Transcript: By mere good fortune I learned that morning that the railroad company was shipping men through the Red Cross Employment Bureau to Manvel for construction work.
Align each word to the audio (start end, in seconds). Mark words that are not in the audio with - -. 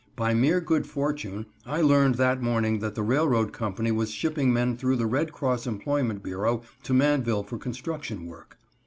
By 0.15 0.33
mere 0.33 0.59
good 0.61 0.87
fortune 0.87 1.45
I 1.63 1.81
learned 1.81 2.15
that 2.15 2.41
morning 2.41 2.79
that 2.79 2.95
the 2.95 3.03
railroad 3.03 3.53
company 3.53 3.91
was 3.91 4.09
shipping 4.09 4.51
men 4.51 4.75
through 4.75 4.95
the 4.95 5.05
Red 5.05 5.31
Cross 5.31 5.67
Employment 5.67 6.23
Bureau 6.23 6.63
to 6.81 6.93
Manvel 6.95 7.43
for 7.43 7.59
construction 7.59 8.25
work. 8.25 8.57